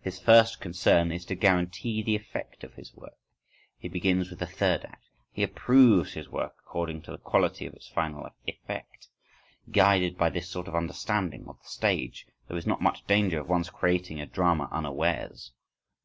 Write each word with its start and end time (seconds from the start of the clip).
His 0.00 0.20
first 0.20 0.60
concern 0.60 1.10
is 1.10 1.24
to 1.24 1.34
guarantee 1.34 2.02
the 2.04 2.14
effect 2.14 2.62
of 2.62 2.74
his 2.74 2.94
work; 2.94 3.16
he 3.76 3.88
begins 3.88 4.30
with 4.30 4.38
the 4.38 4.46
third 4.46 4.84
act, 4.84 5.02
he 5.32 5.42
approves 5.42 6.12
his 6.12 6.28
work 6.28 6.54
according 6.60 7.02
to 7.02 7.10
the 7.10 7.18
quality 7.18 7.66
of 7.66 7.74
its 7.74 7.88
final 7.88 8.30
effect. 8.46 9.08
Guided 9.72 10.16
by 10.16 10.30
this 10.30 10.48
sort 10.48 10.68
of 10.68 10.76
understanding 10.76 11.48
of 11.48 11.58
the 11.60 11.68
stage, 11.68 12.28
there 12.46 12.56
is 12.56 12.64
not 12.64 12.80
much 12.80 13.04
danger 13.08 13.40
of 13.40 13.48
one's 13.48 13.70
creating 13.70 14.20
a 14.20 14.26
drama 14.26 14.68
unawares. 14.70 15.50